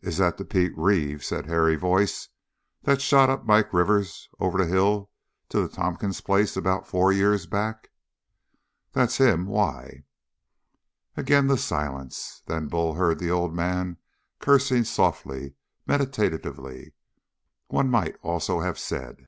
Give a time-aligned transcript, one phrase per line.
[0.00, 2.30] "Is that the Pete Reeve," said Harry's voice,
[2.82, 5.08] "that shot up Mike Rivers over the hill
[5.50, 7.92] to the Tompkins place, about four year back?"
[8.90, 9.46] "That's him.
[9.46, 10.02] Why?"
[11.16, 12.42] Again the silence.
[12.46, 13.98] Then Bull heard the old man
[14.40, 15.54] cursing softly
[15.86, 16.94] meditatively,
[17.68, 19.26] one might almost have said.